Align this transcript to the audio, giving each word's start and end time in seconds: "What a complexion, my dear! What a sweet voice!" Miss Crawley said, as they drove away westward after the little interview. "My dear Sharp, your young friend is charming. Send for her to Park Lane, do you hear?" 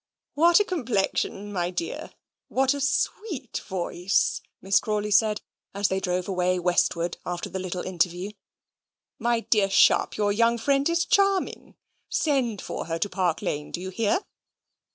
"What 0.33 0.59
a 0.59 0.63
complexion, 0.65 1.53
my 1.53 1.69
dear! 1.69 2.09
What 2.47 2.73
a 2.73 2.81
sweet 2.81 3.61
voice!" 3.67 4.41
Miss 4.59 4.79
Crawley 4.79 5.11
said, 5.11 5.41
as 5.75 5.89
they 5.89 5.99
drove 5.99 6.27
away 6.27 6.57
westward 6.57 7.17
after 7.23 7.49
the 7.51 7.59
little 7.59 7.83
interview. 7.83 8.31
"My 9.19 9.41
dear 9.41 9.69
Sharp, 9.69 10.17
your 10.17 10.31
young 10.31 10.57
friend 10.57 10.89
is 10.89 11.05
charming. 11.05 11.75
Send 12.09 12.63
for 12.63 12.85
her 12.87 12.97
to 12.97 13.09
Park 13.09 13.43
Lane, 13.43 13.69
do 13.69 13.79
you 13.79 13.91
hear?" 13.91 14.25